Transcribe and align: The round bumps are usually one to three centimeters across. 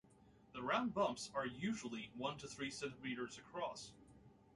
The 0.53 0.63
round 0.63 0.95
bumps 0.95 1.29
are 1.35 1.45
usually 1.45 2.09
one 2.17 2.35
to 2.39 2.47
three 2.47 2.71
centimeters 2.71 3.37
across. 3.37 3.91